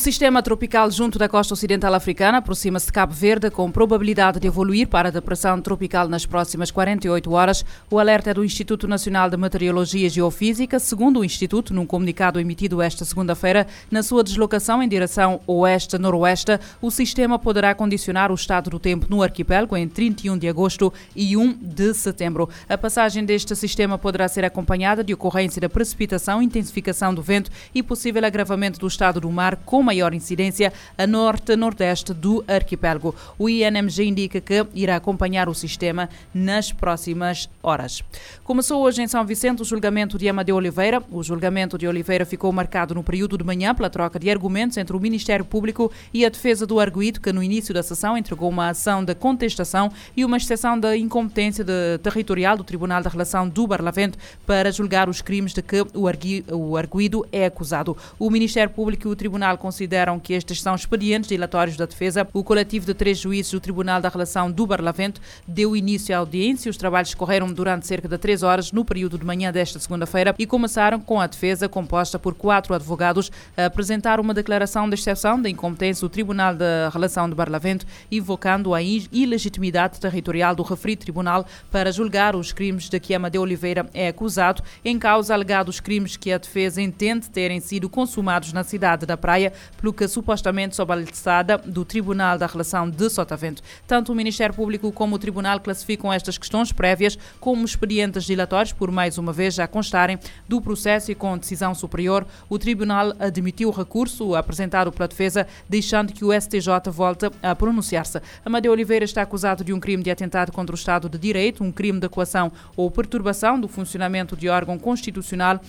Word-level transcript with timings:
Sistema 0.00 0.42
tropical 0.42 0.90
junto 0.90 1.18
da 1.18 1.28
costa 1.28 1.52
ocidental 1.52 1.92
africana 1.92 2.38
aproxima-se 2.38 2.86
de 2.86 2.92
Cabo 2.92 3.12
Verde 3.12 3.50
com 3.50 3.70
probabilidade 3.70 4.40
de 4.40 4.46
evoluir 4.46 4.88
para 4.88 5.12
depressão 5.12 5.60
tropical 5.60 6.08
nas 6.08 6.24
próximas 6.24 6.70
48 6.70 7.30
horas. 7.30 7.62
O 7.90 7.98
alerta 7.98 8.30
é 8.30 8.34
do 8.34 8.42
Instituto 8.42 8.88
Nacional 8.88 9.28
de 9.28 9.36
Meteorologia 9.36 10.06
e 10.06 10.08
Geofísica, 10.08 10.78
segundo 10.78 11.20
o 11.20 11.24
Instituto, 11.24 11.74
num 11.74 11.84
comunicado 11.84 12.40
emitido 12.40 12.80
esta 12.80 13.04
segunda-feira, 13.04 13.66
na 13.90 14.02
sua 14.02 14.24
deslocação 14.24 14.82
em 14.82 14.88
direção 14.88 15.42
oeste-noroeste, 15.46 16.58
o 16.80 16.90
sistema 16.90 17.38
poderá 17.38 17.74
condicionar 17.74 18.32
o 18.32 18.34
estado 18.34 18.70
do 18.70 18.78
tempo 18.78 19.04
no 19.06 19.22
arquipélago 19.22 19.76
em 19.76 19.86
31 19.86 20.38
de 20.38 20.48
agosto 20.48 20.90
e 21.14 21.36
1 21.36 21.58
de 21.60 21.92
setembro. 21.92 22.48
A 22.66 22.78
passagem 22.78 23.22
deste 23.22 23.54
sistema 23.54 23.98
poderá 23.98 24.26
ser 24.28 24.46
acompanhada 24.46 25.04
de 25.04 25.12
ocorrência 25.12 25.60
da 25.60 25.68
precipitação, 25.68 26.40
intensificação 26.40 27.12
do 27.12 27.20
vento 27.20 27.50
e 27.74 27.82
possível 27.82 28.24
agravamento 28.24 28.80
do 28.80 28.86
estado 28.86 29.20
do 29.20 29.30
mar 29.30 29.56
com 29.56 29.89
maior 29.90 30.14
incidência 30.14 30.72
a 30.96 31.04
norte-nordeste 31.04 32.14
do 32.14 32.44
arquipélago. 32.46 33.12
O 33.36 33.48
INMG 33.48 34.04
indica 34.04 34.40
que 34.40 34.64
irá 34.72 34.94
acompanhar 34.94 35.48
o 35.48 35.54
sistema 35.54 36.08
nas 36.32 36.70
próximas 36.70 37.50
horas. 37.60 38.04
Começou 38.44 38.82
hoje 38.82 39.02
em 39.02 39.08
São 39.08 39.26
Vicente 39.26 39.62
o 39.62 39.64
julgamento 39.64 40.16
de 40.16 40.28
Amadeu 40.28 40.54
Oliveira. 40.54 41.02
O 41.10 41.24
julgamento 41.24 41.76
de 41.76 41.88
Oliveira 41.88 42.24
ficou 42.24 42.52
marcado 42.52 42.94
no 42.94 43.02
período 43.02 43.36
de 43.36 43.42
manhã 43.42 43.74
pela 43.74 43.90
troca 43.90 44.16
de 44.16 44.30
argumentos 44.30 44.76
entre 44.76 44.96
o 44.96 45.00
Ministério 45.00 45.44
Público 45.44 45.90
e 46.14 46.24
a 46.24 46.28
defesa 46.28 46.64
do 46.64 46.78
arguído, 46.78 47.20
que 47.20 47.32
no 47.32 47.42
início 47.42 47.74
da 47.74 47.82
sessão 47.82 48.16
entregou 48.16 48.48
uma 48.48 48.68
ação 48.68 49.04
de 49.04 49.14
contestação 49.16 49.90
e 50.16 50.24
uma 50.24 50.36
exceção 50.36 50.78
da 50.78 50.96
incompetência 50.96 51.64
de, 51.64 51.98
territorial 51.98 52.56
do 52.56 52.62
Tribunal 52.62 53.02
da 53.02 53.10
Relação 53.10 53.48
do 53.48 53.66
Barlavento 53.66 54.16
para 54.46 54.70
julgar 54.70 55.08
os 55.08 55.20
crimes 55.20 55.52
de 55.52 55.62
que 55.62 55.84
o 55.92 56.76
arguído 56.76 57.26
é 57.32 57.46
acusado. 57.46 57.96
O 58.20 58.30
Ministério 58.30 58.72
Público 58.72 59.08
e 59.08 59.10
o 59.10 59.16
Tribunal 59.16 59.58
consideram 59.80 60.20
que 60.20 60.34
estes 60.34 60.60
são 60.60 60.74
expedientes 60.74 61.28
dilatórios 61.28 61.74
da 61.74 61.86
defesa. 61.86 62.28
O 62.34 62.44
coletivo 62.44 62.84
de 62.84 62.92
três 62.92 63.16
juízes 63.16 63.50
do 63.50 63.60
Tribunal 63.60 63.98
da 63.98 64.10
Relação 64.10 64.50
do 64.50 64.66
Barlavento 64.66 65.22
deu 65.48 65.74
início 65.74 66.14
à 66.14 66.18
audiência. 66.18 66.68
Os 66.68 66.76
trabalhos 66.76 67.14
correram 67.14 67.50
durante 67.50 67.86
cerca 67.86 68.06
de 68.06 68.18
três 68.18 68.42
horas 68.42 68.72
no 68.72 68.84
período 68.84 69.16
de 69.16 69.24
manhã 69.24 69.50
desta 69.50 69.78
segunda-feira 69.78 70.34
e 70.38 70.44
começaram 70.44 71.00
com 71.00 71.18
a 71.18 71.26
defesa, 71.26 71.66
composta 71.66 72.18
por 72.18 72.34
quatro 72.34 72.74
advogados, 72.74 73.32
a 73.56 73.66
apresentar 73.66 74.20
uma 74.20 74.34
declaração 74.34 74.86
de 74.86 74.96
exceção 74.96 75.40
da 75.40 75.48
incompetência 75.48 76.06
do 76.06 76.10
Tribunal 76.10 76.54
da 76.54 76.90
Relação 76.92 77.30
do 77.30 77.34
Barlavento, 77.34 77.86
invocando 78.12 78.74
a 78.74 78.82
ilegitimidade 78.82 79.98
territorial 79.98 80.54
do 80.54 80.62
referido 80.62 81.00
tribunal 81.00 81.46
para 81.70 81.90
julgar 81.90 82.36
os 82.36 82.52
crimes 82.52 82.90
de 82.90 83.00
que 83.00 83.14
Amadeu 83.14 83.40
Oliveira 83.40 83.88
é 83.94 84.08
acusado, 84.08 84.62
em 84.84 84.98
causa 84.98 85.32
alegados 85.32 85.80
crimes 85.80 86.18
que 86.18 86.30
a 86.30 86.36
defesa 86.36 86.82
entende 86.82 87.30
terem 87.30 87.60
sido 87.60 87.88
consumados 87.88 88.52
na 88.52 88.62
cidade 88.62 89.06
da 89.06 89.16
Praia, 89.16 89.54
pelo 89.76 89.92
que 89.92 90.06
supostamente 90.06 90.76
sob 90.76 90.92
a 90.92 91.56
do 91.64 91.84
Tribunal 91.84 92.38
da 92.38 92.46
Relação 92.46 92.88
de 92.88 93.08
Sotavento. 93.08 93.62
Tanto 93.86 94.12
o 94.12 94.14
Ministério 94.14 94.54
Público 94.54 94.92
como 94.92 95.16
o 95.16 95.18
Tribunal 95.18 95.60
classificam 95.60 96.12
estas 96.12 96.38
questões 96.38 96.72
prévias 96.72 97.18
como 97.38 97.64
expedientes 97.64 98.24
dilatórios, 98.24 98.72
por 98.72 98.90
mais 98.90 99.18
uma 99.18 99.32
vez 99.32 99.54
já 99.54 99.66
constarem 99.66 100.18
do 100.48 100.60
processo 100.60 101.10
e 101.10 101.14
com 101.14 101.38
decisão 101.38 101.74
superior. 101.74 102.26
O 102.48 102.58
Tribunal 102.58 103.14
admitiu 103.18 103.68
o 103.68 103.72
recurso 103.72 104.34
apresentado 104.34 104.92
pela 104.92 105.08
defesa, 105.08 105.46
deixando 105.68 106.12
que 106.12 106.24
o 106.24 106.32
STJ 106.32 106.90
volte 106.90 107.30
a 107.42 107.54
pronunciar-se. 107.54 108.20
Amadeu 108.44 108.72
Oliveira 108.72 109.04
está 109.04 109.22
acusado 109.22 109.64
de 109.64 109.72
um 109.72 109.80
crime 109.80 110.02
de 110.02 110.10
atentado 110.10 110.52
contra 110.52 110.74
o 110.74 110.78
Estado 110.78 111.08
de 111.08 111.18
Direito, 111.18 111.64
um 111.64 111.72
crime 111.72 112.00
de 112.00 112.08
coação 112.08 112.52
ou 112.76 112.90
perturbação 112.90 113.60
do 113.60 113.68
funcionamento 113.68 114.36
de 114.36 114.48
órgão 114.48 114.78
constitucional 114.78 115.60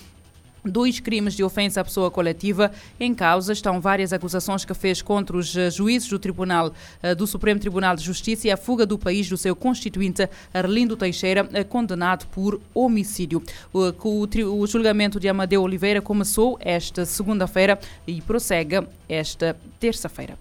dois 0.64 1.00
crimes 1.00 1.34
de 1.34 1.42
ofensa 1.42 1.80
à 1.80 1.84
pessoa 1.84 2.10
coletiva. 2.10 2.70
Em 2.98 3.14
causa 3.14 3.52
estão 3.52 3.80
várias 3.80 4.12
acusações 4.12 4.64
que 4.64 4.74
fez 4.74 5.02
contra 5.02 5.36
os 5.36 5.56
eh, 5.56 5.70
juízes 5.70 6.08
do 6.08 6.18
Tribunal 6.18 6.72
eh, 7.02 7.14
do 7.14 7.26
Supremo 7.26 7.60
Tribunal 7.60 7.96
de 7.96 8.02
Justiça 8.02 8.48
e 8.48 8.50
a 8.50 8.56
fuga 8.56 8.86
do 8.86 8.98
país 8.98 9.28
do 9.28 9.36
seu 9.36 9.56
constituinte 9.56 10.28
Arlindo 10.52 10.96
Teixeira, 10.96 11.48
eh, 11.52 11.64
condenado 11.64 12.26
por 12.28 12.60
homicídio. 12.74 13.42
O, 13.72 13.92
o 14.62 14.66
julgamento 14.66 15.18
de 15.18 15.28
Amadeu 15.28 15.62
Oliveira 15.62 16.00
começou 16.00 16.58
esta 16.60 17.04
segunda-feira 17.04 17.78
e 18.06 18.20
prossegue 18.20 18.86
esta 19.08 19.56
terça-feira. 19.80 20.38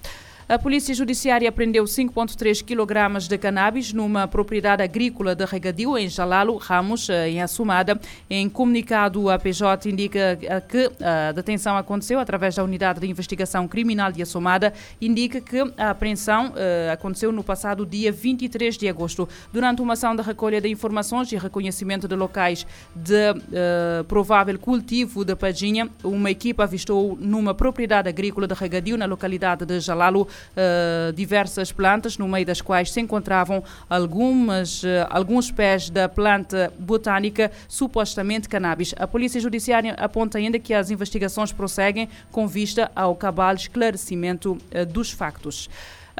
A 0.51 0.59
Polícia 0.59 0.94
Judiciária 0.94 1.47
apreendeu 1.47 1.85
5,3 1.85 2.62
kg 2.62 3.25
de 3.25 3.38
cannabis 3.38 3.94
numa 3.94 4.28
propriedade 4.28 4.84
agrícola 4.84 5.34
de 5.34 5.45
regadio 5.45 5.97
em 5.97 6.09
Jalalo, 6.09 6.57
Ramos, 6.57 7.09
eh, 7.09 7.29
em 7.29 7.41
Assumada. 7.41 7.97
Em 8.29 8.50
comunicado, 8.50 9.29
a 9.29 9.40
PJ 9.40 9.90
indica 9.90 10.38
eh, 10.41 10.59
que 10.59 10.91
a 11.01 11.31
detenção 11.31 11.78
aconteceu 11.78 12.19
através 12.19 12.56
da 12.56 12.66
Unidade 12.66 13.00
de 13.00 13.07
Investigação 13.07 13.66
Criminal 13.66 14.11
de 14.11 14.22
Assumada. 14.22 14.73
Indica 15.00 15.40
que 15.40 15.61
a 15.78 15.91
apreensão 15.91 16.51
eh, 16.57 16.90
aconteceu 16.91 17.31
no 17.31 17.45
passado 17.45 17.85
dia 17.85 18.11
23 18.11 18.78
de 18.78 18.90
agosto. 18.90 19.29
Durante 19.53 19.81
uma 19.81 19.94
ação 19.94 20.13
de 20.17 20.22
recolha 20.22 20.59
de 20.59 20.67
informações 20.67 21.31
e 21.31 21.38
reconhecimento 21.38 22.09
de 22.09 22.16
locais 22.17 22.67
de 22.94 23.31
uh, 23.31 24.03
provável 24.03 24.59
cultivo 24.59 25.23
de 25.23 25.34
padinha, 25.34 25.90
uma 26.03 26.29
equipa 26.29 26.66
avistou 26.66 27.17
numa 27.17 27.53
propriedade 27.53 28.09
agrícola 28.09 28.47
de 28.47 28.53
regadio 28.53 28.97
na 28.97 29.06
localidade 29.06 29.66
de 29.66 29.79
Jalalo 29.79 30.28
uh, 30.56 31.13
diversas 31.13 31.72
plantas, 31.72 32.18
no 32.18 32.28
meio 32.28 32.46
das 32.46 32.62
quais 32.62 32.91
se 32.91 33.00
encontravam 33.00 33.63
algumas, 33.90 34.84
uh, 34.84 34.88
alguns 35.09 35.52
pés 35.52 35.90
da 35.90 36.07
planta 36.07 36.72
botânica, 36.78 37.52
supostamente 37.68 38.50
cannabis. 38.50 38.94
A 38.97 39.07
Polícia 39.07 39.40
Judiciária 39.40 39.94
aponta 39.97 40.38
ainda 40.38 40.59
que 40.59 40.74
as 40.74 40.91
investigações 40.91 41.52
prosseguem 41.52 42.09
com 42.31 42.47
vista 42.47 42.91
ao 42.96 43.16
cabal 43.16 43.53
esclarecimento 43.53 44.53
uh, 44.53 44.85
dos 44.85 45.12
factos. 45.12 45.69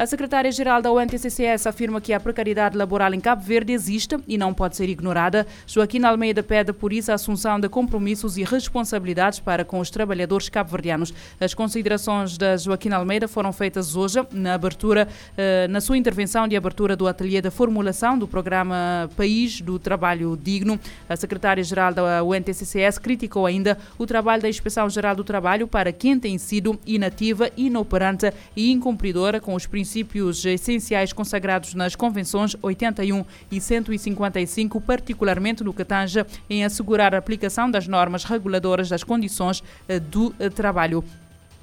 A 0.02 0.06
secretária-geral 0.08 0.82
da 0.82 0.92
UNTCCS 0.92 1.68
afirma 1.68 2.02
que 2.02 2.12
a 2.12 2.20
precariedade 2.20 2.76
laboral 2.76 3.14
em 3.14 3.20
Cabo 3.20 3.44
Verde 3.44 3.72
existe 3.72 4.18
e 4.28 4.36
não 4.36 4.52
pode 4.52 4.76
ser 4.76 4.90
ignorada. 4.90 5.46
Joaquim 5.68 6.04
Almeida 6.04 6.42
pede, 6.42 6.74
por 6.74 6.92
isso, 6.92 7.12
a 7.12 7.14
assunção 7.14 7.60
de 7.60 7.70
compromissos 7.70 8.36
e 8.36 8.44
responsabilidades 8.44 9.40
para 9.40 9.64
com 9.64 9.80
os 9.80 9.92
trabalhadores 9.92 10.50
cabo-verdianos. 10.50 11.14
As 11.40 11.54
considerações 11.54 12.36
da 12.36 12.58
Joaquim 12.58 12.90
Almeida 12.90 13.28
foram 13.28 13.54
feitas 13.54 13.96
hoje 13.96 14.26
na 14.32 14.56
abertura, 14.56 15.08
eh, 15.38 15.68
na 15.68 15.80
sua 15.80 16.00
intervenção 16.00 16.48
de 16.48 16.56
abertura 16.56 16.96
do 16.96 17.08
ateliê 17.08 17.40
de 17.40 17.52
formulação 17.52 18.18
do 18.18 18.28
programa 18.28 19.08
País 19.16 19.62
do 19.62 19.78
Trabalho 19.78 20.36
Digno. 20.36 20.80
A 21.08 21.16
secretária-geral 21.16 21.94
da 21.94 22.24
UNTCCS 22.24 22.98
criticou 22.98 23.46
ainda 23.46 23.78
o 24.00 24.08
trabalho 24.08 24.42
da 24.42 24.50
Inspeção 24.50 24.90
Geral 24.90 25.16
do 25.16 25.24
Trabalho 25.24 25.68
para 25.68 25.92
quem 25.92 26.20
tem 26.20 26.40
sido 26.40 26.80
inativa, 26.88 27.52
inoperante 27.56 28.34
e 28.56 28.72
incumpridora 28.72 29.40
com 29.40 29.54
os 29.54 29.68
princípios 29.68 29.91
princípios 29.92 30.46
essenciais 30.46 31.12
consagrados 31.12 31.74
nas 31.74 31.98
Convenções 31.98 32.56
81 32.62 33.26
e 33.52 33.60
155, 33.60 34.80
particularmente 34.80 35.66
no 35.66 35.74
que 35.74 35.84
tange 35.84 36.26
em 36.50 36.64
assegurar 36.64 37.14
a 37.14 37.18
aplicação 37.18 37.70
das 37.70 37.90
normas 37.90 38.24
reguladoras 38.24 38.88
das 38.88 39.04
condições 39.04 39.62
eh, 39.90 40.00
do 40.00 40.34
eh, 40.40 40.50
trabalho. 40.50 41.04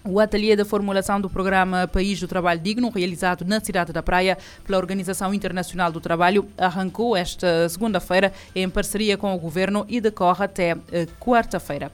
O 0.05 0.21
ateliê 0.21 0.55
de 0.55 0.65
formulação 0.65 1.19
do 1.19 1.31
programa 1.31 1.89
País 1.89 2.21
do 2.21 2.29
Trabalho 2.29 2.61
Digno, 2.61 2.91
realizado 2.91 3.47
na 3.47 3.61
cidade 3.61 3.95
da 3.95 4.03
Praia 4.03 4.37
pela 4.63 4.77
Organização 4.77 5.33
Internacional 5.33 5.91
do 5.91 6.01
Trabalho, 6.01 6.47
arrancou 6.59 7.17
esta 7.17 7.67
segunda-feira 7.67 8.31
em 8.55 8.69
parceria 8.69 9.17
com 9.17 9.35
o 9.35 9.39
governo 9.39 9.87
e 9.89 10.03
decorre 10.03 10.45
até 10.45 10.77
eh, 10.93 11.07
quarta-feira. 11.19 11.91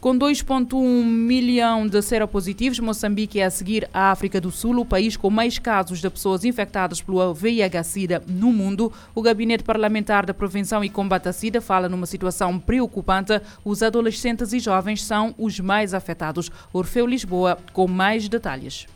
Com 0.00 0.16
2,1 0.16 1.04
milhão 1.04 1.84
de 1.84 2.00
seropositivos, 2.00 2.78
Moçambique 2.78 3.40
é 3.40 3.46
a 3.46 3.50
seguir 3.50 3.90
à 3.92 4.12
África 4.12 4.40
do 4.40 4.48
Sul, 4.48 4.78
o 4.78 4.84
país 4.84 5.16
com 5.16 5.28
mais 5.28 5.58
casos 5.58 6.00
de 6.00 6.08
pessoas 6.08 6.44
infectadas 6.44 7.02
pelo 7.02 7.34
VIH-Sida 7.34 8.22
no 8.28 8.52
mundo. 8.52 8.92
O 9.12 9.20
Gabinete 9.20 9.64
Parlamentar 9.64 10.24
da 10.24 10.32
Prevenção 10.32 10.84
e 10.84 10.88
Combate 10.88 11.28
à 11.28 11.32
Sida 11.32 11.60
fala 11.60 11.88
numa 11.88 12.06
situação 12.06 12.60
preocupante. 12.60 13.40
Os 13.64 13.82
adolescentes 13.82 14.52
e 14.52 14.60
jovens 14.60 15.02
são 15.02 15.34
os 15.36 15.58
mais 15.58 15.92
afetados. 15.92 16.48
Orfeu 16.72 17.04
Lisboa, 17.04 17.58
com 17.72 17.88
mais 17.88 18.28
detalhes. 18.28 18.86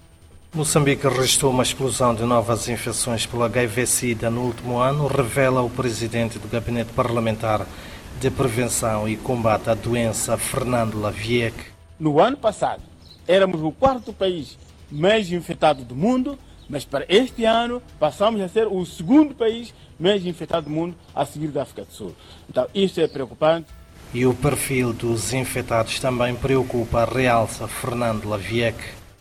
Moçambique 0.55 1.09
registrou 1.09 1.51
uma 1.51 1.65
explosão 1.65 2.15
de 2.15 2.23
novas 2.23 2.69
infecções 2.69 3.27
pelo 3.27 3.43
HIV-Sida 3.43 4.31
no 4.31 4.43
último 4.43 4.79
ano, 4.79 5.09
revela 5.09 5.63
o 5.63 5.71
presidente 5.71 6.39
do 6.39 6.47
Gabinete 6.47 6.93
Parlamentar 6.93 7.67
de 8.23 8.31
Prevenção 8.31 9.09
e 9.09 9.17
Combate 9.17 9.69
à 9.69 9.75
Doença, 9.75 10.39
Fernando 10.39 11.01
Lavieck. 11.01 11.57
No 11.99 12.21
ano 12.21 12.37
passado, 12.37 12.81
éramos 13.27 13.61
o 13.61 13.73
quarto 13.73 14.13
país 14.13 14.57
mais 14.89 15.33
infectado 15.33 15.83
do 15.83 15.97
mundo, 15.97 16.39
mas 16.69 16.85
para 16.85 17.05
este 17.09 17.45
ano 17.45 17.83
passamos 17.99 18.41
a 18.41 18.47
ser 18.47 18.69
o 18.69 18.87
segundo 18.87 19.35
país 19.35 19.75
mais 19.99 20.25
infectado 20.25 20.67
do 20.67 20.71
mundo, 20.71 20.95
a 21.13 21.27
seguir 21.27 21.49
da 21.49 21.63
África 21.63 21.83
do 21.85 21.93
Sul. 21.93 22.15
Então, 22.49 22.69
isso 22.73 23.01
é 23.01 23.09
preocupante. 23.09 23.67
E 24.15 24.25
o 24.25 24.33
perfil 24.33 24.93
dos 24.93 25.33
infectados 25.33 25.99
também 25.99 26.37
preocupa, 26.37 27.05
realça 27.05 27.67
Fernando 27.67 28.29
Lavieck. 28.29 28.79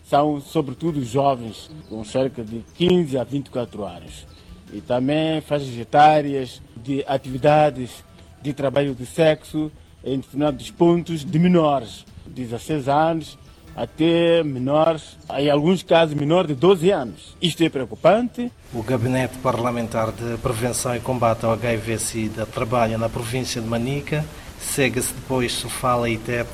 São, 0.08 0.40
sobretudo, 0.40 1.04
jovens, 1.04 1.72
com 1.90 2.06
cerca 2.06 2.44
de 2.44 2.64
15 2.76 3.18
a 3.18 3.24
24 3.24 3.84
anos. 3.84 4.28
E 4.72 4.80
também 4.80 5.42
faixas 5.42 5.76
etárias 5.76 6.62
de 6.78 7.04
atividades 7.08 8.04
de 8.42 8.54
trabalho 8.54 8.96
de 8.96 9.06
sexo 9.06 9.72
em 10.04 10.18
determinados 10.18 10.72
pontos 10.72 11.24
de 11.24 11.40
menores, 11.40 12.06
16 12.28 12.88
anos 12.90 13.38
até 13.76 14.44
menores, 14.44 15.18
em 15.38 15.50
alguns 15.50 15.82
casos 15.84 16.14
menores 16.14 16.50
de 16.50 16.56
12 16.56 16.92
anos. 16.92 17.36
Isto 17.42 17.64
é 17.64 17.70
preocupante. 17.70 18.52
O 18.74 18.84
Gabinete 18.84 19.38
Parlamentar 19.38 20.12
de 20.12 20.38
Prevenção 20.38 20.96
e 20.96 21.00
Combate 21.00 21.46
ao 21.46 21.54
HIV-Sida 21.54 22.46
trabalha 22.46 22.98
na 22.98 23.10
província 23.10 23.62
de 23.62 23.68
Manica, 23.68 24.26
segue-se 24.60 25.14
depois 25.14 25.54
Sofala 25.54 26.10
e 26.10 26.18
Tete, 26.18 26.50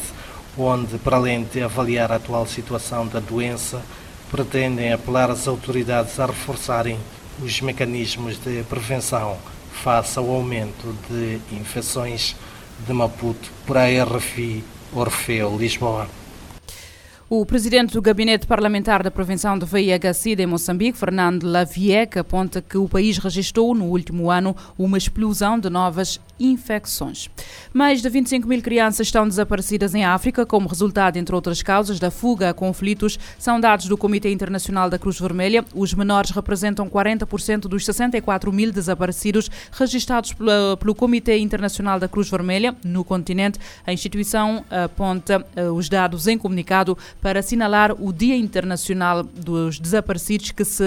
onde, 0.57 0.98
para 0.98 1.18
além 1.18 1.44
de 1.44 1.62
avaliar 1.62 2.12
a 2.12 2.16
atual 2.16 2.45
situação 2.45 3.07
da 3.07 3.19
doença, 3.19 3.81
pretendem 4.31 4.92
apelar 4.92 5.30
às 5.30 5.48
autoridades 5.48 6.19
a 6.19 6.25
reforçarem 6.25 6.98
os 7.42 7.62
mecanismos 7.62 8.39
de 8.39 8.63
prevenção 8.63 9.38
face 9.83 10.18
ao 10.18 10.29
aumento 10.29 10.95
de 11.09 11.39
infecções 11.56 12.35
de 12.85 12.94
Maputo 12.94 13.51
por 13.65 13.77
a 13.77 13.85
RFI 13.85 14.63
Orfeu 14.94 15.57
Lisboa. 15.57 16.07
O 17.29 17.45
presidente 17.45 17.91
do 17.91 18.01
Gabinete 18.01 18.47
Parlamentar 18.47 19.03
da 19.03 19.12
Prevenção 19.12 19.59
do 19.59 19.65
VIH-Sida 19.65 20.44
em 20.44 20.45
Moçambique, 20.45 20.97
Fernando 20.97 21.44
Lavieca, 21.44 22.21
aponta 22.21 22.62
que 22.62 22.77
o 22.77 22.88
país 22.88 23.18
registrou 23.18 23.75
no 23.75 23.83
último 23.83 24.31
ano 24.31 24.56
uma 24.79 24.97
explosão 24.97 25.59
de 25.59 25.69
novas 25.69 26.21
infecções. 26.39 27.29
Mais 27.74 28.01
de 28.01 28.07
25 28.07 28.47
mil 28.47 28.62
crianças 28.62 29.07
estão 29.07 29.27
desaparecidas 29.27 29.94
em 29.94 30.06
África 30.06 30.45
como 30.45 30.69
resultado, 30.69 31.18
entre 31.18 31.35
outras 31.35 31.62
causas, 31.62 32.00
da 32.00 32.09
fuga 32.09 32.50
a 32.50 32.53
conflitos. 32.53 33.19
São 33.38 33.59
dados 33.59 33.88
do 33.88 33.97
Comitê 33.97 34.31
Internacional 34.31 34.89
da 34.89 34.97
Cruz 34.97 35.19
Vermelha. 35.19 35.65
Os 35.75 35.94
menores 35.94 36.31
representam 36.31 36.89
40% 36.89 37.62
dos 37.62 37.83
64 37.83 38.53
mil 38.53 38.71
desaparecidos 38.71 39.51
registrados 39.74 40.33
pelo 40.79 40.95
Comitê 40.95 41.39
Internacional 41.39 42.00
da 42.00 42.07
Cruz 42.07 42.29
Vermelha 42.29 42.74
no 42.85 43.03
continente. 43.03 43.59
A 43.85 43.91
instituição 43.91 44.63
aponta 44.69 45.45
eh, 45.57 45.69
os 45.69 45.89
dados 45.89 46.25
em 46.27 46.38
comunicado 46.38 46.97
para 47.22 47.40
assinalar 47.40 47.92
o 48.00 48.12
Dia 48.14 48.36
Internacional 48.36 49.24
dos 49.24 49.80
Desaparecidos, 49.80 50.52
que 50.52 50.66
se 50.66 50.84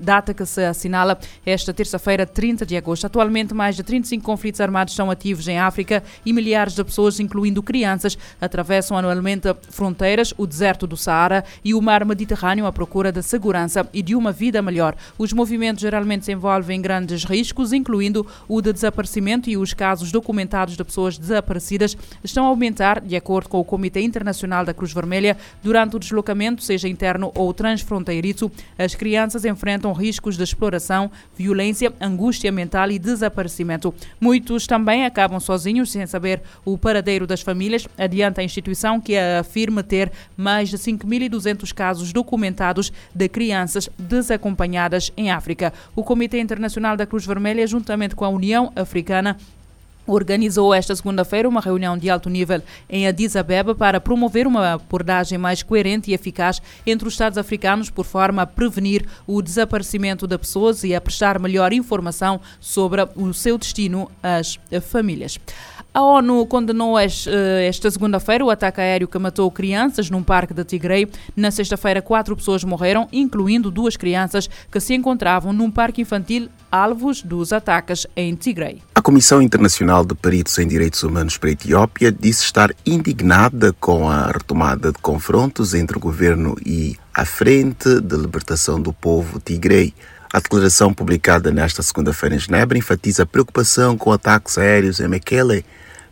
data 0.00 0.34
que 0.34 0.44
se 0.46 0.64
assinala 0.64 1.18
esta 1.44 1.72
terça-feira, 1.72 2.26
30 2.26 2.66
de 2.66 2.76
agosto. 2.76 3.06
Atualmente, 3.06 3.54
mais 3.54 3.76
de 3.76 3.82
35 3.82 4.24
conflitos 4.24 4.60
armados 4.60 4.94
são 4.94 5.10
ativos 5.10 5.48
em 5.48 5.58
África 5.58 6.02
e 6.24 6.32
milhares 6.32 6.74
de 6.74 6.84
pessoas, 6.84 7.20
incluindo 7.20 7.62
crianças, 7.62 8.16
atravessam 8.40 8.96
anualmente 8.96 9.54
fronteiras, 9.70 10.34
o 10.36 10.46
deserto 10.46 10.86
do 10.86 10.96
Saara 10.96 11.44
e 11.64 11.74
o 11.74 11.80
mar 11.80 12.04
Mediterrâneo 12.04 12.66
à 12.66 12.72
procura 12.72 13.10
de 13.10 13.22
segurança 13.22 13.88
e 13.92 14.02
de 14.02 14.14
uma 14.14 14.32
vida 14.32 14.60
melhor. 14.62 14.94
Os 15.18 15.32
movimentos 15.32 15.82
geralmente 15.82 16.24
se 16.24 16.32
envolvem 16.32 16.80
grandes 16.80 17.24
riscos, 17.24 17.72
incluindo 17.72 18.26
o 18.48 18.60
de 18.60 18.72
desaparecimento 18.72 19.50
e 19.50 19.56
os 19.56 19.74
casos 19.74 20.12
documentados 20.12 20.76
de 20.76 20.84
pessoas 20.84 21.18
desaparecidas 21.18 21.96
estão 22.22 22.44
a 22.44 22.48
aumentar, 22.48 23.00
de 23.00 23.16
acordo 23.16 23.48
com 23.48 23.60
o 23.60 23.64
Comitê 23.64 24.00
Internacional 24.00 24.64
da 24.64 24.74
Cruz 24.74 24.92
Vermelha, 24.92 25.36
Durante 25.64 25.96
o 25.96 25.98
deslocamento, 25.98 26.62
seja 26.62 26.86
interno 26.86 27.32
ou 27.34 27.54
transfronteiriço, 27.54 28.52
as 28.78 28.94
crianças 28.94 29.46
enfrentam 29.46 29.94
riscos 29.94 30.36
de 30.36 30.44
exploração, 30.44 31.10
violência, 31.34 31.90
angústia 31.98 32.52
mental 32.52 32.90
e 32.90 32.98
desaparecimento. 32.98 33.94
Muitos 34.20 34.66
também 34.66 35.06
acabam 35.06 35.40
sozinhos, 35.40 35.90
sem 35.90 36.06
saber 36.06 36.42
o 36.66 36.76
paradeiro 36.76 37.26
das 37.26 37.40
famílias, 37.40 37.88
adianta 37.96 38.42
a 38.42 38.44
instituição 38.44 39.00
que 39.00 39.16
afirma 39.16 39.82
ter 39.82 40.12
mais 40.36 40.68
de 40.68 40.76
5.200 40.76 41.72
casos 41.72 42.12
documentados 42.12 42.92
de 43.14 43.26
crianças 43.26 43.88
desacompanhadas 43.98 45.10
em 45.16 45.30
África. 45.30 45.72
O 45.96 46.04
Comitê 46.04 46.40
Internacional 46.40 46.94
da 46.94 47.06
Cruz 47.06 47.24
Vermelha, 47.24 47.66
juntamente 47.66 48.14
com 48.14 48.26
a 48.26 48.28
União 48.28 48.70
Africana, 48.76 49.38
organizou 50.06 50.74
esta 50.74 50.94
segunda-feira 50.94 51.48
uma 51.48 51.60
reunião 51.60 51.96
de 51.96 52.10
alto 52.10 52.28
nível 52.28 52.62
em 52.88 53.06
Addis 53.06 53.36
Abeba 53.36 53.74
para 53.74 54.00
promover 54.00 54.46
uma 54.46 54.74
abordagem 54.74 55.38
mais 55.38 55.62
coerente 55.62 56.10
e 56.10 56.14
eficaz 56.14 56.60
entre 56.86 57.08
os 57.08 57.14
Estados 57.14 57.38
africanos 57.38 57.90
por 57.90 58.04
forma 58.04 58.42
a 58.42 58.46
prevenir 58.46 59.06
o 59.26 59.40
desaparecimento 59.40 60.26
de 60.26 60.38
pessoas 60.38 60.84
e 60.84 60.94
a 60.94 61.00
prestar 61.00 61.38
melhor 61.38 61.72
informação 61.72 62.40
sobre 62.60 63.02
o 63.16 63.32
seu 63.32 63.56
destino 63.56 64.10
às 64.22 64.58
famílias. 64.82 65.38
A 65.94 66.02
ONU 66.02 66.44
condenou 66.46 66.98
eh, 66.98 67.06
esta 67.68 67.88
segunda-feira 67.88 68.44
o 68.44 68.50
ataque 68.50 68.80
aéreo 68.80 69.06
que 69.06 69.16
matou 69.16 69.48
crianças 69.48 70.10
num 70.10 70.24
parque 70.24 70.52
de 70.52 70.64
Tigray. 70.64 71.08
Na 71.36 71.52
sexta-feira, 71.52 72.02
quatro 72.02 72.34
pessoas 72.34 72.64
morreram, 72.64 73.08
incluindo 73.12 73.70
duas 73.70 73.96
crianças 73.96 74.50
que 74.72 74.80
se 74.80 74.92
encontravam 74.92 75.52
num 75.52 75.70
parque 75.70 76.02
infantil 76.02 76.48
alvos 76.68 77.22
dos 77.22 77.52
ataques 77.52 78.08
em 78.16 78.34
Tigray. 78.34 78.82
A 78.92 79.00
Comissão 79.00 79.40
Internacional 79.40 80.04
de 80.04 80.16
Peritos 80.16 80.58
em 80.58 80.66
Direitos 80.66 81.04
Humanos 81.04 81.38
para 81.38 81.50
a 81.50 81.52
Etiópia 81.52 82.10
disse 82.10 82.42
estar 82.42 82.74
indignada 82.84 83.72
com 83.74 84.10
a 84.10 84.26
retomada 84.32 84.90
de 84.90 84.98
confrontos 84.98 85.74
entre 85.74 85.96
o 85.96 86.00
governo 86.00 86.56
e 86.66 86.96
a 87.14 87.24
Frente 87.24 88.00
de 88.00 88.16
Libertação 88.16 88.80
do 88.80 88.92
Povo 88.92 89.38
Tigray. 89.38 89.94
A 90.34 90.40
declaração 90.40 90.92
publicada 90.92 91.52
nesta 91.52 91.80
segunda-feira 91.80 92.34
em 92.34 92.40
Genebra 92.40 92.76
enfatiza 92.76 93.22
a 93.22 93.26
preocupação 93.26 93.96
com 93.96 94.10
ataques 94.10 94.58
aéreos 94.58 94.98
em 94.98 95.06
Mekele, 95.06 95.64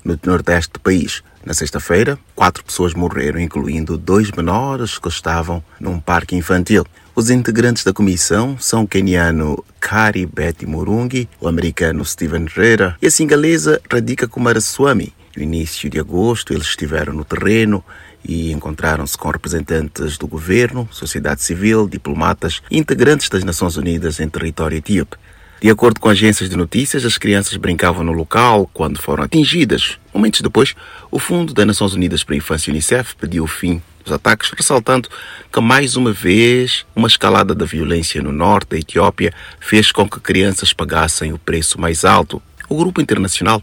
no 0.05 0.17
nordeste 0.25 0.75
do 0.75 0.79
país. 0.79 1.25
Na 1.45 1.53
sexta-feira, 1.53 2.17
quatro 2.33 2.63
pessoas 2.65 2.95
morreram, 2.95 3.41
incluindo 3.41 3.99
dois 3.99 4.31
menores 4.31 4.97
que 4.97 5.09
estavam 5.09 5.61
num 5.81 5.99
parque 5.99 6.37
infantil. 6.37 6.87
Os 7.17 7.31
integrantes 7.31 7.83
da 7.83 7.93
comissão 7.93 8.57
são 8.61 8.85
o 8.85 8.87
keniano 8.87 9.65
Kari 9.81 10.25
Betty 10.25 10.67
Murungi, 10.67 11.29
o 11.41 11.49
americano 11.49 12.05
Steven 12.05 12.47
Herrera 12.47 12.97
e 13.03 13.09
a 13.09 13.11
singalesa 13.11 13.81
Radhika 13.91 14.29
Kumaraswamy. 14.29 15.13
No 15.37 15.43
início 15.43 15.89
de 15.89 15.99
agosto, 15.99 16.53
eles 16.53 16.67
estiveram 16.67 17.13
no 17.13 17.25
terreno 17.25 17.83
e 18.25 18.53
encontraram-se 18.53 19.17
com 19.17 19.31
representantes 19.31 20.19
do 20.19 20.27
governo, 20.27 20.89
sociedade 20.93 21.43
civil, 21.43 21.89
diplomatas 21.89 22.63
e 22.71 22.79
integrantes 22.79 23.29
das 23.29 23.43
Nações 23.43 23.77
Unidas 23.77 24.21
em 24.21 24.29
território 24.29 24.77
etíope. 24.77 25.17
De 25.61 25.71
acordo 25.71 26.01
com 26.01 26.09
agências 26.09 26.51
de 26.51 26.57
notícias, 26.57 27.05
as 27.05 27.17
crianças 27.17 27.57
brincavam 27.57 28.03
no 28.03 28.13
local 28.13 28.69
quando 28.75 29.01
foram 29.01 29.23
atingidas. 29.23 29.97
Momentos 30.13 30.41
depois, 30.41 30.75
o 31.11 31.19
Fundo 31.19 31.55
das 31.55 31.67
Nações 31.67 31.95
Unidas 31.95 32.25
para 32.25 32.35
a 32.35 32.39
Infância 32.39 32.71
Unicef 32.71 33.15
pediu 33.15 33.45
o 33.45 33.47
fim 33.47 33.81
dos 34.05 34.13
ataques, 34.13 34.51
ressaltando 34.51 35.09
que 35.53 35.61
mais 35.61 35.95
uma 35.95 36.13
vez 36.13 36.85
uma 36.95 37.07
escalada 37.07 37.55
da 37.55 37.65
violência 37.65 38.21
no 38.21 38.33
norte 38.33 38.71
da 38.71 38.77
Etiópia 38.77 39.33
fez 39.61 39.93
com 39.93 40.09
que 40.09 40.19
crianças 40.19 40.73
pagassem 40.73 41.33
o 41.33 41.39
preço 41.39 41.81
mais 41.81 42.05
alto. 42.05 42.43
O 42.69 42.77
grupo 42.77 43.01
internacional 43.01 43.63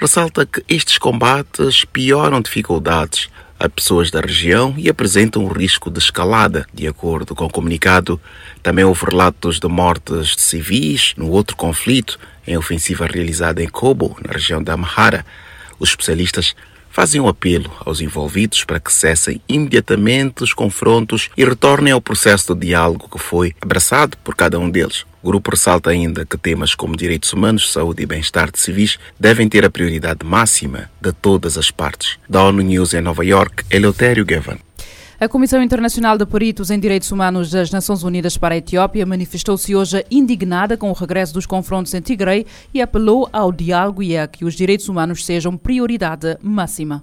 ressalta 0.00 0.46
que 0.46 0.64
estes 0.66 0.96
combates 0.96 1.84
pioram 1.84 2.40
dificuldades 2.40 3.28
a 3.58 3.68
pessoas 3.68 4.10
da 4.10 4.22
região 4.22 4.74
e 4.78 4.88
apresentam 4.88 5.44
um 5.44 5.48
risco 5.48 5.90
de 5.90 5.98
escalada. 5.98 6.66
De 6.72 6.86
acordo 6.86 7.34
com 7.34 7.44
o 7.44 7.50
comunicado, 7.50 8.18
também 8.62 8.82
houve 8.82 9.04
relatos 9.04 9.60
de 9.60 9.68
mortes 9.68 10.34
de 10.34 10.40
civis 10.40 11.12
no 11.18 11.28
outro 11.28 11.54
conflito, 11.54 12.18
em 12.46 12.56
ofensiva 12.56 13.06
realizada 13.06 13.62
em 13.62 13.68
Kobo, 13.68 14.16
na 14.24 14.32
região 14.32 14.62
da 14.62 14.72
Amhara. 14.72 15.26
Os 15.78 15.90
especialistas 15.90 16.56
fazem 16.88 17.20
um 17.20 17.28
apelo 17.28 17.70
aos 17.84 18.00
envolvidos 18.00 18.64
para 18.64 18.80
que 18.80 18.90
cessem 18.90 19.38
imediatamente 19.46 20.42
os 20.42 20.54
confrontos 20.54 21.28
e 21.36 21.44
retornem 21.44 21.92
ao 21.92 22.00
processo 22.00 22.54
de 22.54 22.68
diálogo 22.68 23.06
que 23.06 23.18
foi 23.18 23.54
abraçado 23.60 24.16
por 24.24 24.34
cada 24.34 24.58
um 24.58 24.70
deles. 24.70 25.04
O 25.22 25.28
grupo 25.28 25.50
ressalta 25.50 25.90
ainda 25.90 26.24
que 26.24 26.38
temas 26.38 26.74
como 26.74 26.96
direitos 26.96 27.32
humanos, 27.32 27.72
saúde 27.72 28.02
e 28.02 28.06
bem-estar 28.06 28.50
de 28.50 28.58
civis 28.58 28.98
devem 29.18 29.48
ter 29.48 29.64
a 29.64 29.70
prioridade 29.70 30.24
máxima 30.24 30.90
de 31.00 31.12
todas 31.12 31.58
as 31.58 31.70
partes. 31.70 32.18
Da 32.28 32.42
ONU 32.42 32.62
News 32.62 32.94
em 32.94 33.02
Nova 33.02 33.24
York, 33.24 33.64
Eleutério 33.70 34.24
Gavan. 34.24 34.56
A 35.20 35.28
Comissão 35.28 35.62
Internacional 35.62 36.16
de 36.16 36.24
Peritos 36.24 36.70
em 36.70 36.80
Direitos 36.80 37.12
Humanos 37.12 37.50
das 37.50 37.70
Nações 37.70 38.02
Unidas 38.02 38.38
para 38.38 38.54
a 38.54 38.56
Etiópia 38.56 39.04
manifestou-se 39.04 39.76
hoje 39.76 40.02
indignada 40.10 40.78
com 40.78 40.88
o 40.88 40.94
regresso 40.94 41.34
dos 41.34 41.44
confrontos 41.44 41.92
em 41.92 42.00
Tigray 42.00 42.46
e 42.72 42.80
apelou 42.80 43.28
ao 43.30 43.52
diálogo 43.52 44.02
e 44.02 44.16
a 44.16 44.26
que 44.26 44.46
os 44.46 44.54
direitos 44.54 44.88
humanos 44.88 45.26
sejam 45.26 45.58
prioridade 45.58 46.38
máxima. 46.40 47.02